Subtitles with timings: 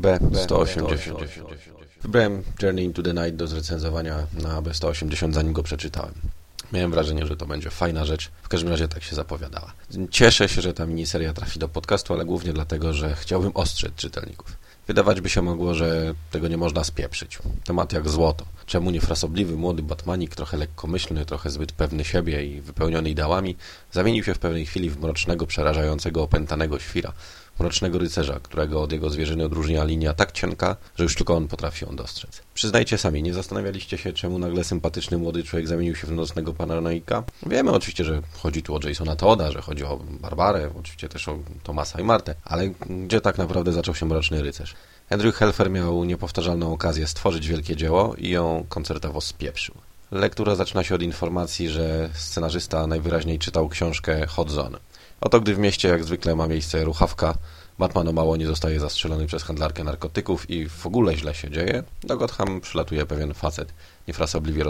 [0.00, 1.14] B180.
[2.02, 6.14] Wybrałem Journey into the Night do zrecenzowania na B180, zanim go przeczytałem.
[6.72, 8.30] Miałem wrażenie, że to będzie fajna rzecz.
[8.42, 9.72] W każdym razie tak się zapowiadała.
[10.10, 14.56] Cieszę się, że ta miniseria trafi do podcastu, ale głównie dlatego, że chciałbym ostrzec czytelników.
[14.86, 17.38] Wydawać by się mogło, że tego nie można spieprzyć.
[17.64, 18.44] Temat jak złoto.
[18.66, 23.56] Czemu niefrasobliwy młody Batmanik, trochę lekkomyślny, trochę zbyt pewny siebie i wypełniony ideałami,
[23.92, 27.12] zamienił się w pewnej chwili w mrocznego, przerażającego, opętanego świra,
[27.60, 31.84] mrocznego rycerza, którego od jego zwierzyny odróżnia linia tak cienka, że już tylko on potrafi
[31.84, 32.42] ją dostrzec.
[32.54, 37.22] Przyznajcie sami, nie zastanawialiście się, czemu nagle sympatyczny młody człowiek zamienił się w nocnego paranoika?
[37.46, 41.38] Wiemy oczywiście, że chodzi tu o Jasona Toda, że chodzi o Barbarę, oczywiście też o
[41.62, 44.74] Tomasa i Martę, ale gdzie tak naprawdę zaczął się mroczny rycerz?
[45.10, 49.74] Andrew Helfer miał niepowtarzalną okazję stworzyć wielkie dzieło i ją koncertowo spieprzył.
[50.10, 54.78] Lektura zaczyna się od informacji, że scenarzysta najwyraźniej czytał książkę Hot Zone.
[55.20, 57.34] Oto gdy w mieście jak zwykle ma miejsce ruchawka,
[57.78, 61.82] Batman o mało nie zostaje zastrzelony przez handlarkę narkotyków i w ogóle źle się dzieje,
[62.02, 63.72] do Gotham przylatuje pewien facet,
[64.08, 64.64] niefrasobliwie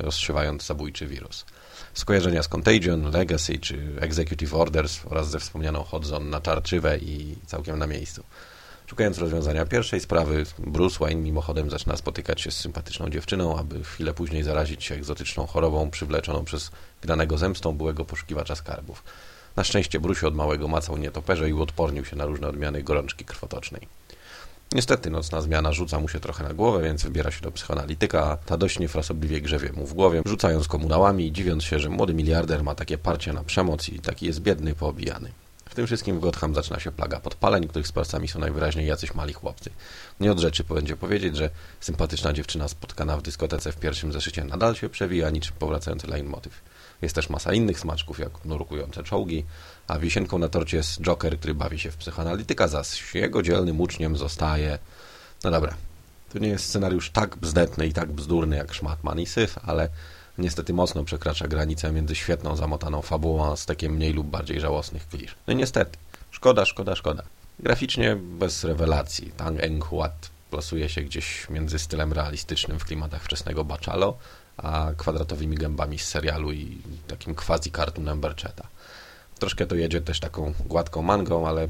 [0.00, 1.44] rozsiewając zabójczy wirus.
[1.94, 7.36] Skojarzenia z Contagion, Legacy czy Executive Orders oraz ze wspomnianą Hot Zone na czarczywe i
[7.46, 8.22] całkiem na miejscu.
[8.86, 14.14] Szukając rozwiązania pierwszej sprawy, Bruce Wayne mimochodem zaczyna spotykać się z sympatyczną dziewczyną, aby chwilę
[14.14, 16.70] później zarazić się egzotyczną chorobą przywleczoną przez
[17.02, 19.02] granego zemstą byłego poszukiwacza skarbów.
[19.56, 23.88] Na szczęście Bruce od małego macał nietoperze i uodpornił się na różne odmiany gorączki krwotocznej.
[24.72, 28.36] Niestety nocna zmiana rzuca mu się trochę na głowę, więc wybiera się do psychoanalityka, a
[28.36, 32.64] ta dość niefrasobliwie grzewie mu w głowie, rzucając komunałami i dziwiąc się, że młody miliarder
[32.64, 35.30] ma takie parcie na przemoc i taki jest biedny poobijany
[35.76, 39.70] tym wszystkim w Gotham zaczyna się plaga podpaleń, których sprawcami są najwyraźniej jacyś mali chłopcy.
[40.20, 44.74] Nie od rzeczy będzie powiedzieć, że sympatyczna dziewczyna spotkana w dyskotece w pierwszym zeszycie nadal
[44.74, 46.60] się przewija, niczym powracający leitmotiv.
[47.02, 49.44] Jest też masa innych smaczków, jak nurkujące czołgi,
[49.88, 54.16] a wisienką na torcie jest Joker, który bawi się w psychoanalityka, zaś jego dzielnym uczniem
[54.16, 54.78] zostaje...
[55.44, 55.74] No dobra,
[56.32, 59.88] to nie jest scenariusz tak bzdetny i tak bzdurny jak Szmatman i Syf, ale
[60.38, 65.34] niestety mocno przekracza granicę między świetną, zamotaną fabułą, a stekiem mniej lub bardziej żałosnych klisz.
[65.46, 65.98] No niestety.
[66.30, 67.22] Szkoda, szkoda, szkoda.
[67.58, 69.32] Graficznie bez rewelacji.
[69.36, 74.18] Tang Eng Huat plasuje się gdzieś między stylem realistycznym w klimatach wczesnego Bachalo,
[74.56, 78.66] a kwadratowymi gębami z serialu i takim quasi-cartoonem Bercheta.
[79.38, 81.68] Troszkę to jedzie też taką gładką mangą, ale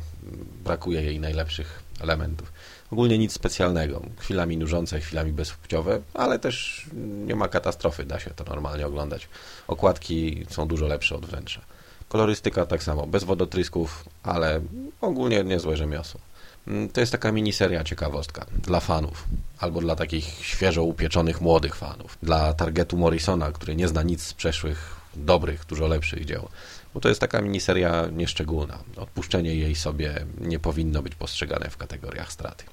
[0.64, 2.52] brakuje jej najlepszych elementów.
[2.90, 4.02] Ogólnie nic specjalnego.
[4.18, 6.86] Chwilami nużące, chwilami bezpłciowe, ale też
[7.26, 9.28] nie ma katastrofy, da się to normalnie oglądać.
[9.68, 11.60] Okładki są dużo lepsze od wnętrza.
[12.08, 14.60] Kolorystyka tak samo, bez wodotrysków, ale
[15.00, 16.20] ogólnie niezłe rzemiosło.
[16.66, 19.24] Mm, to jest taka miniseria ciekawostka dla fanów,
[19.58, 24.34] albo dla takich świeżo upieczonych młodych fanów, dla targetu Morrisona, który nie zna nic z
[24.34, 26.48] przeszłych, dobrych, dużo lepszych dzieł
[26.96, 28.78] bo to jest taka miniseria nieszczególna.
[28.96, 32.64] Odpuszczenie jej sobie nie powinno być postrzegane w kategoriach straty.